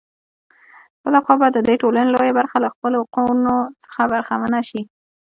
[1.01, 4.81] بـله خـوا بـه د دې ټـولـنې لـويه بـرخـه لـه خپـلـو حـقـونـو څـخـه بـرخـمـنـه شـي.